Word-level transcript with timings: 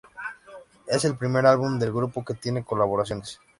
Es 0.87 1.05
el 1.05 1.15
primer 1.15 1.45
álbum 1.45 1.77
del 1.77 1.93
grupo 1.93 2.25
que 2.25 2.33
tiene 2.33 2.63
colaboraciones. 2.65 3.39